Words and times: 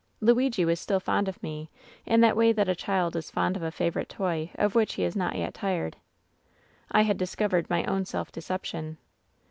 "Luigi 0.19 0.65
was 0.65 0.79
still 0.79 0.99
fond 0.99 1.27
of 1.27 1.43
me 1.43 1.69
in 2.07 2.21
that 2.21 2.35
way 2.35 2.51
that 2.51 2.67
a 2.67 2.73
child 2.73 3.15
is 3.15 3.29
fond 3.29 3.55
of 3.55 3.61
a 3.61 3.69
favorite 3.69 4.09
toy 4.09 4.49
of 4.55 4.73
which 4.73 4.95
he 4.95 5.03
is 5.03 5.15
not 5.15 5.35
yet 5.35 5.53
tired. 5.53 5.95
"I 6.91 7.03
had 7.03 7.19
discovered 7.19 7.69
my 7.69 7.83
own 7.83 8.05
self 8.05 8.31
deception. 8.31 8.97